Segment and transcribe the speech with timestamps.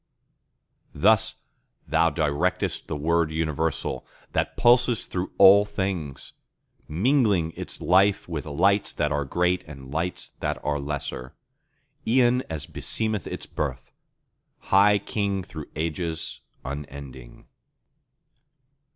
[0.95, 1.35] Thus
[1.87, 6.33] Thou directest the Word universal that pulses through all things,
[6.87, 11.35] Mingling its life with Lights that are great and Lights that are lesser,
[12.07, 13.91] E'en as beseemeth its birth,
[14.73, 17.45] High King through ages unending.